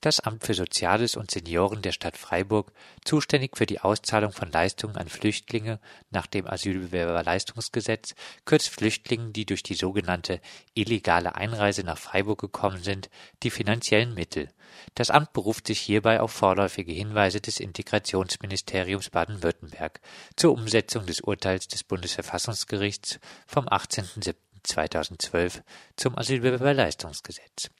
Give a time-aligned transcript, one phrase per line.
[0.00, 2.72] das Amt für Soziales und Senioren der Stadt Freiburg,
[3.04, 5.78] zuständig für die Auszahlung von Leistungen an Flüchtlinge
[6.10, 10.40] nach dem Asylbewerberleistungsgesetz, kürzt Flüchtlingen, die durch die sogenannte
[10.74, 13.10] illegale Einreise nach Freiburg gekommen sind,
[13.42, 14.48] die finanziellen Mittel.
[14.94, 20.00] Das Amt beruft sich hierbei auf vorläufige Hinweise des Integrationsministeriums Baden-Württemberg
[20.36, 25.62] zur Umsetzung des Urteils des Bundesverfassungsgerichts vom 18.07.2012
[25.96, 27.70] zum Asylbewerberleistungsgesetz.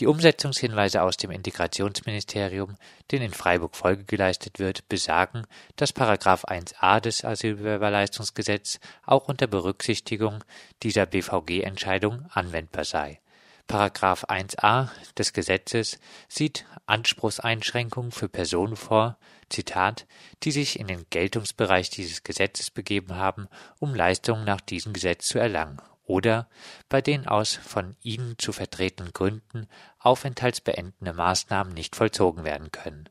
[0.00, 2.76] Die Umsetzungshinweise aus dem Integrationsministerium,
[3.12, 5.94] denen in Freiburg Folge geleistet wird, besagen, dass§
[6.44, 10.42] 1a des Asylbewerberleistungsgesetz auch unter Berücksichtigung
[10.82, 13.20] dieser BVG-Entscheidung anwendbar sei.§
[14.26, 19.16] 1a des Gesetzes sieht Anspruchseinschränkungen für Personen vor,
[19.48, 20.06] Zitat,
[20.42, 23.46] die sich in den Geltungsbereich dieses Gesetzes begeben haben,
[23.78, 26.48] um Leistungen nach diesem Gesetz zu erlangen oder
[26.88, 29.66] bei denen aus von ihnen zu vertretenen Gründen
[29.98, 33.08] aufenthaltsbeendende Maßnahmen nicht vollzogen werden können.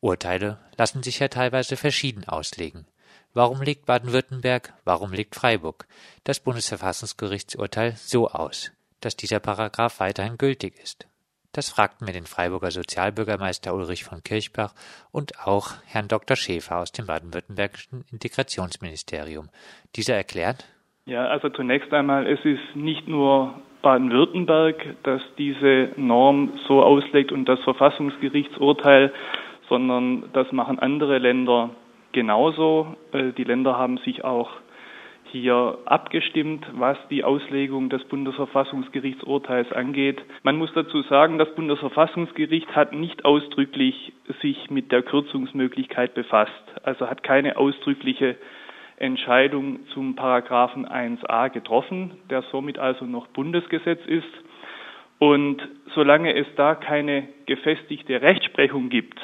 [0.00, 2.86] Urteile lassen sich ja teilweise verschieden auslegen.
[3.34, 5.86] Warum legt Baden-Württemberg, warum legt Freiburg
[6.24, 11.06] das Bundesverfassungsgerichtsurteil so aus, dass dieser Paragraph weiterhin gültig ist?
[11.52, 14.74] Das fragten wir den Freiburger Sozialbürgermeister Ulrich von Kirchbach
[15.10, 16.34] und auch Herrn Dr.
[16.34, 19.50] Schäfer aus dem baden-württembergischen Integrationsministerium.
[19.94, 20.64] Dieser erklärt,
[21.06, 27.48] ja, also zunächst einmal, es ist nicht nur Baden-Württemberg, das diese Norm so auslegt und
[27.48, 29.12] das Verfassungsgerichtsurteil,
[29.68, 31.70] sondern das machen andere Länder
[32.12, 32.96] genauso.
[33.12, 34.50] Äh, die Länder haben sich auch
[35.32, 40.22] hier abgestimmt, was die Auslegung des Bundesverfassungsgerichtsurteils angeht.
[40.42, 47.08] Man muss dazu sagen, das Bundesverfassungsgericht hat nicht ausdrücklich sich mit der Kürzungsmöglichkeit befasst, also
[47.08, 48.36] hat keine ausdrückliche
[49.02, 54.24] Entscheidung zum Paragraphen 1a getroffen, der somit also noch Bundesgesetz ist.
[55.18, 55.60] Und
[55.94, 59.18] solange es da keine gefestigte Rechtsprechung gibt,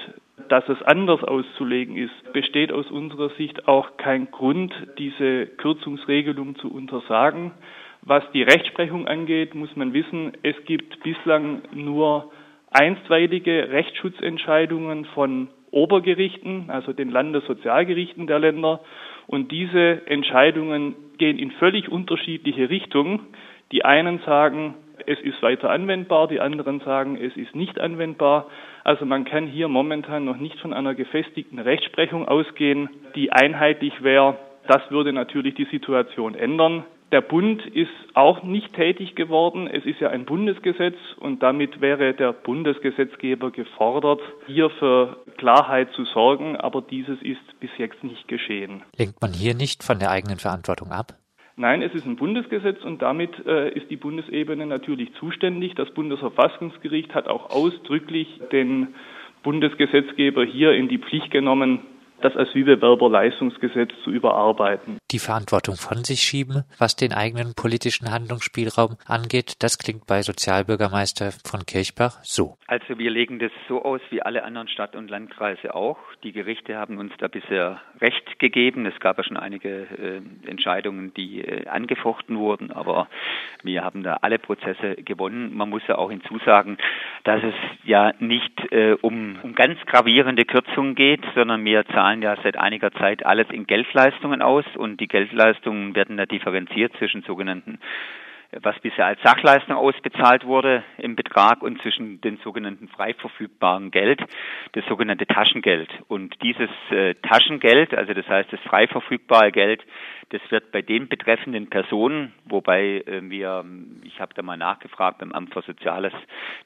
[0.48, 6.72] dass es anders auszulegen ist, besteht aus unserer Sicht auch kein Grund, diese Kürzungsregelung zu
[6.72, 7.52] untersagen.
[8.02, 12.32] Was die Rechtsprechung angeht, muss man wissen, es gibt bislang nur
[12.70, 18.80] einstweilige Rechtsschutzentscheidungen von Obergerichten, also den Landessozialgerichten der Länder.
[19.28, 23.20] Und diese Entscheidungen gehen in völlig unterschiedliche Richtungen.
[23.72, 24.74] Die einen sagen,
[25.06, 28.46] es ist weiter anwendbar, die anderen sagen, es ist nicht anwendbar.
[28.84, 34.38] Also man kann hier momentan noch nicht von einer gefestigten Rechtsprechung ausgehen, die einheitlich wäre.
[34.66, 36.84] Das würde natürlich die Situation ändern.
[37.10, 39.66] Der Bund ist auch nicht tätig geworden.
[39.66, 46.04] Es ist ja ein Bundesgesetz und damit wäre der Bundesgesetzgeber gefordert, hier für Klarheit zu
[46.04, 48.82] sorgen, aber dieses ist bis jetzt nicht geschehen.
[48.96, 51.14] Lenkt man hier nicht von der eigenen Verantwortung ab?
[51.56, 55.74] Nein, es ist ein Bundesgesetz und damit äh, ist die Bundesebene natürlich zuständig.
[55.74, 58.94] Das Bundesverfassungsgericht hat auch ausdrücklich den
[59.42, 61.80] Bundesgesetzgeber hier in die Pflicht genommen,
[62.20, 64.98] das Asylbewerberleistungsgesetz zu überarbeiten.
[65.10, 71.32] Die Verantwortung von sich schieben, was den eigenen politischen Handlungsspielraum angeht, das klingt bei Sozialbürgermeister
[71.44, 72.56] von Kirchbach so.
[72.66, 75.98] Also wir legen das so aus wie alle anderen Stadt- und Landkreise auch.
[76.22, 78.86] Die Gerichte haben uns da bisher Recht gegeben.
[78.86, 83.08] Es gab ja schon einige äh, Entscheidungen, die äh, angefochten wurden, aber
[83.62, 85.56] wir haben da alle Prozesse gewonnen.
[85.56, 86.78] Man muss ja auch hinzusagen,
[87.24, 92.36] dass es ja nicht äh, um, um ganz gravierende Kürzungen geht, sondern wir zahlen ja
[92.42, 97.78] seit einiger Zeit alles in Geldleistungen aus und die Geldleistungen werden da differenziert zwischen sogenannten
[98.62, 104.22] was bisher als Sachleistung ausbezahlt wurde im Betrag und zwischen den sogenannten frei verfügbaren Geld,
[104.72, 105.90] das sogenannte Taschengeld.
[106.08, 109.84] Und dieses äh, Taschengeld, also das heißt das frei verfügbare Geld,
[110.30, 113.64] das wird bei den betreffenden Personen, wobei äh, wir,
[114.02, 116.12] ich habe da mal nachgefragt beim Amt für Soziales,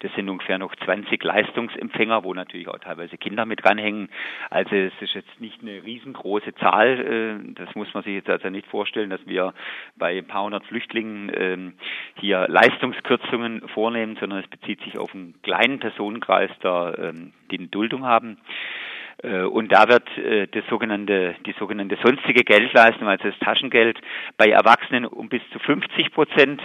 [0.01, 4.09] das sind ungefähr noch 20 Leistungsempfänger, wo natürlich auch teilweise Kinder mit dranhängen.
[4.51, 7.01] Also es ist jetzt nicht eine riesengroße Zahl.
[7.01, 9.53] Äh, das muss man sich jetzt also nicht vorstellen, dass wir
[9.97, 11.72] bei ein paar hundert Flüchtlingen
[12.17, 17.13] hier Leistungskürzungen vornehmen, sondern es bezieht sich auf einen kleinen Personenkreis, der, äh,
[17.51, 18.39] die eine Duldung haben.
[19.23, 24.01] Äh, und da wird äh, das sogenannte, die sogenannte sonstige Geldleistung, also das Taschengeld,
[24.37, 26.63] bei Erwachsenen um bis zu 50 Prozent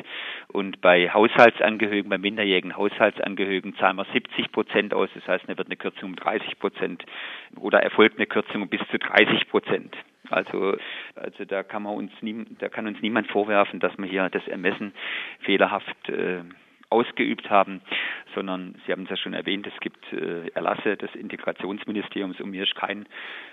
[0.47, 5.09] und bei Haushaltsangehörigen, bei minderjährigen Haushaltsangehörigen zahlen wir 70 Prozent aus.
[5.13, 7.03] Das heißt, da wird eine Kürzung um 30 Prozent
[7.59, 9.95] oder erfolgt eine Kürzung um bis zu 30 Prozent.
[10.29, 10.75] Also,
[11.15, 14.45] also da kann man uns nie, da kann uns niemand vorwerfen, dass man hier das
[14.47, 14.93] Ermessen
[15.39, 16.41] fehlerhaft äh,
[16.89, 17.81] ausgeübt haben,
[18.36, 22.63] sondern Sie haben es ja schon erwähnt, es gibt äh, Erlasse des Integrationsministeriums und mir
[22.63, 23.06] ist kein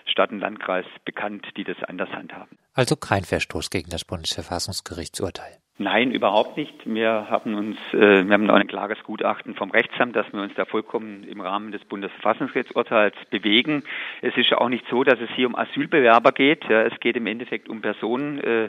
[0.07, 2.59] Stadt und Landkreis bekannt, die das anders handhaben.
[2.75, 5.59] Also kein Verstoß gegen das Bundesverfassungsgerichtsurteil.
[5.77, 6.73] Nein, überhaupt nicht.
[6.85, 10.55] Wir haben uns, äh, wir haben auch ein klares Gutachten vom Rechtsamt, dass wir uns
[10.55, 13.83] da vollkommen im Rahmen des Bundesverfassungsgerichtsurteils bewegen.
[14.23, 16.65] Es ist ja auch nicht so, dass es hier um Asylbewerber geht.
[16.69, 18.39] Ja, es geht im Endeffekt um Personen.
[18.39, 18.69] Äh,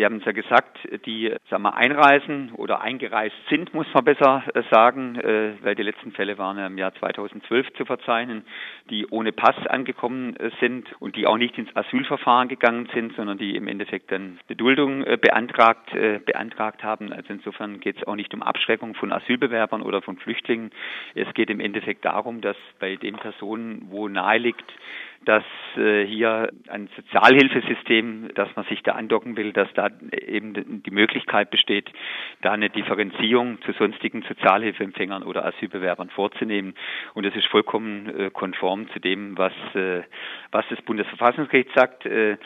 [0.00, 4.42] Sie haben es ja gesagt, die, sagen wir, einreisen oder eingereist sind, muss man besser
[4.54, 8.46] äh, sagen, äh, weil die letzten Fälle waren ja im Jahr 2012 zu verzeichnen,
[8.88, 13.36] die ohne Pass angekommen äh, sind und die auch nicht ins Asylverfahren gegangen sind, sondern
[13.36, 15.90] die im Endeffekt dann Beduldung beantragt
[16.24, 17.12] beantragt haben.
[17.12, 20.70] Also insofern geht es auch nicht um Abschreckung von Asylbewerbern oder von Flüchtlingen.
[21.14, 24.72] Es geht im Endeffekt darum, dass bei den Personen, wo nahe liegt,
[25.24, 25.44] dass
[25.76, 31.50] äh, hier ein Sozialhilfesystem, dass man sich da andocken will, dass da eben die Möglichkeit
[31.50, 31.90] besteht,
[32.40, 36.74] da eine Differenzierung zu sonstigen Sozialhilfeempfängern oder Asylbewerbern vorzunehmen.
[37.14, 40.02] Und das ist vollkommen äh, konform zu dem, was, äh,
[40.52, 42.06] was das Bundesverfassungsgericht sagt.
[42.06, 42.38] Äh,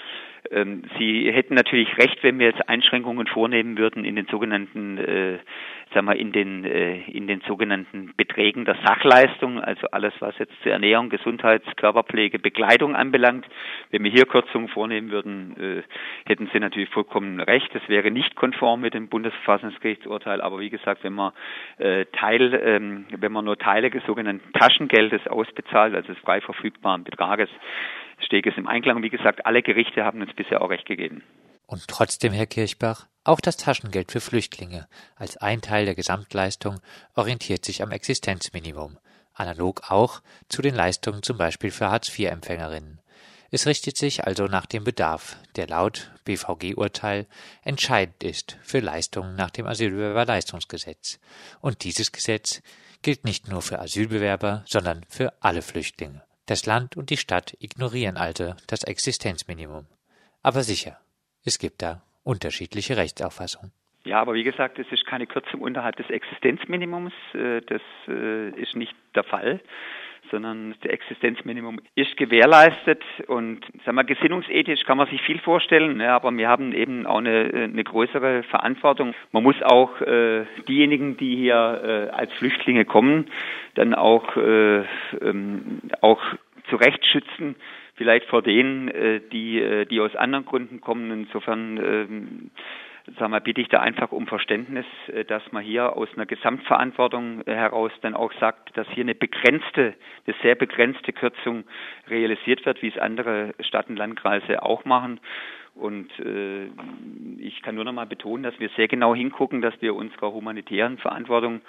[0.50, 5.38] ähm, Sie hätten natürlich recht, wenn wir jetzt Einschränkungen vornehmen würden in den sogenannten, äh,
[5.94, 10.52] sagen wir, in den äh, in den sogenannten Beträgen der Sachleistung, also alles, was jetzt
[10.62, 13.46] zur Ernährung, Gesundheits, Körperpflege, Bekleidung anbelangt.
[13.90, 15.82] Wenn wir hier Kürzungen vornehmen würden, äh,
[16.26, 17.74] hätten Sie natürlich vollkommen recht.
[17.74, 20.40] Das wäre nicht konform mit dem Bundesverfassungsgerichtsurteil.
[20.40, 21.32] Aber wie gesagt, wenn man
[21.78, 27.04] äh, Teil, ähm, wenn man nur Teile des sogenannten Taschengeldes ausbezahlt, also des frei verfügbaren
[27.04, 27.48] Betrages,
[28.18, 29.02] steht es im Einklang.
[29.02, 31.22] Wie gesagt, alle Gerichte haben uns bisher auch recht gegeben.
[31.66, 34.86] Und trotzdem, Herr Kirchbach, auch das Taschengeld für Flüchtlinge
[35.16, 36.80] als ein Teil der Gesamtleistung
[37.14, 38.98] orientiert sich am Existenzminimum,
[39.32, 43.00] analog auch zu den Leistungen zum Beispiel für Hartz-IV-Empfängerinnen.
[43.50, 47.26] Es richtet sich also nach dem Bedarf, der laut BVG-Urteil
[47.62, 51.18] entscheidend ist für Leistungen nach dem Asylbewerberleistungsgesetz.
[51.60, 52.62] Und dieses Gesetz
[53.02, 56.22] gilt nicht nur für Asylbewerber, sondern für alle Flüchtlinge.
[56.46, 59.86] Das Land und die Stadt ignorieren also das Existenzminimum.
[60.42, 60.98] Aber sicher,
[61.44, 63.72] es gibt da unterschiedliche Rechtsauffassungen.
[64.04, 67.12] Ja, aber wie gesagt, es ist keine Kürzung unterhalb des Existenzminimums.
[67.32, 69.60] Äh, das äh, ist nicht der Fall
[70.30, 76.16] sondern das Existenzminimum ist gewährleistet und sagen wir, gesinnungsethisch kann man sich viel vorstellen, ja,
[76.16, 79.14] aber wir haben eben auch eine, eine größere Verantwortung.
[79.32, 83.26] Man muss auch äh, diejenigen, die hier äh, als Flüchtlinge kommen,
[83.74, 84.84] dann auch, äh,
[86.64, 87.56] auch zurecht schützen,
[87.96, 91.10] vielleicht vor denen, äh, die, äh, die aus anderen Gründen kommen.
[91.10, 92.50] Insofern ähm,
[93.18, 97.42] sag mal, bitte ich da einfach um Verständnis, äh, dass man hier aus einer Gesamtverantwortung
[97.46, 99.94] äh, heraus dann auch sagt, dass hier eine begrenzte,
[100.26, 101.64] eine sehr begrenzte Kürzung
[102.08, 105.20] realisiert wird, wie es andere Stadt- und Landkreise auch machen.
[105.74, 106.66] Und äh,
[107.38, 110.98] ich kann nur noch mal betonen, dass wir sehr genau hingucken, dass wir unserer humanitären
[110.98, 111.62] Verantwortung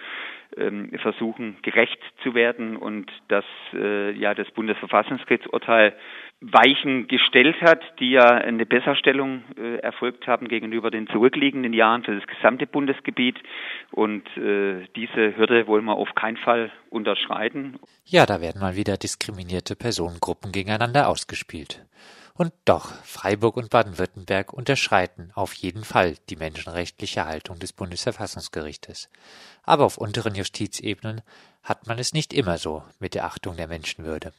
[0.58, 5.96] ähm, versuchen, gerecht zu werden und dass äh, ja das Bundesverfassungsgerichtsurteil
[6.42, 12.16] Weichen gestellt hat, die ja eine Besserstellung äh, erfolgt haben gegenüber den zurückliegenden Jahren für
[12.16, 13.38] das gesamte Bundesgebiet.
[13.92, 17.80] Und äh, diese Hürde wollen wir auf keinen Fall unterschreiten.
[18.04, 21.86] Ja, da werden mal wieder diskriminierte Personengruppen gegeneinander ausgespielt.
[22.38, 29.10] Und doch, Freiburg und Baden-Württemberg unterschreiten auf jeden Fall die menschenrechtliche Haltung des Bundesverfassungsgerichtes.
[29.64, 31.22] Aber auf unteren Justizebenen
[31.64, 34.34] hat man es nicht immer so mit der Achtung der Menschenwürde.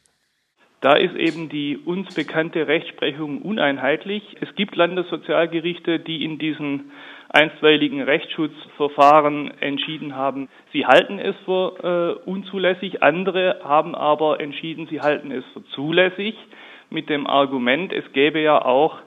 [0.80, 4.22] Da ist eben die uns bekannte Rechtsprechung uneinheitlich.
[4.40, 6.92] Es gibt Landessozialgerichte, die in diesen
[7.28, 13.02] einstweiligen Rechtsschutzverfahren entschieden haben, sie halten es für äh, unzulässig.
[13.02, 16.36] Andere haben aber entschieden, sie halten es für zulässig
[16.88, 18.98] mit dem Argument, es gäbe ja auch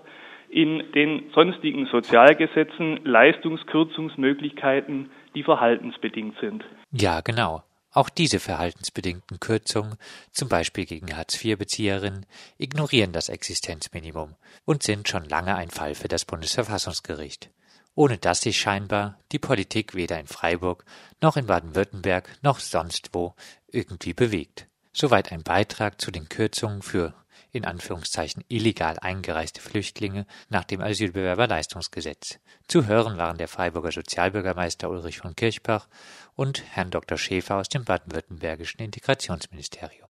[0.49, 6.65] in den sonstigen Sozialgesetzen Leistungskürzungsmöglichkeiten, die verhaltensbedingt sind.
[6.91, 7.61] Ja, genau.
[7.91, 9.97] Auch diese verhaltensbedingten Kürzungen,
[10.31, 12.25] zum Beispiel gegen Hartz-IV-Bezieherinnen,
[12.57, 17.49] ignorieren das Existenzminimum und sind schon lange ein Fall für das Bundesverfassungsgericht,
[17.95, 20.85] ohne dass sich scheinbar die Politik weder in Freiburg
[21.19, 23.33] noch in Baden-Württemberg noch sonst wo
[23.67, 24.67] irgendwie bewegt.
[24.93, 27.15] Soweit ein Beitrag zu den Kürzungen für
[27.51, 32.39] in Anführungszeichen illegal eingereiste Flüchtlinge nach dem Asylbewerberleistungsgesetz.
[32.67, 35.87] Zu hören waren der Freiburger Sozialbürgermeister Ulrich von Kirchbach
[36.35, 37.17] und Herrn Dr.
[37.17, 40.07] Schäfer aus dem baden-württembergischen Integrationsministerium.